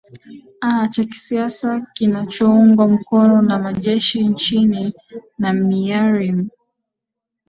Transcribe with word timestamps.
a 0.61 0.87
cha 0.89 1.03
kisiasa 1.05 1.87
kinachoungwa 1.93 2.87
mkono 2.87 3.41
na 3.41 3.59
majeshi 3.59 4.23
nchini 4.23 4.93
na 5.37 5.53
myianmir 5.53 6.45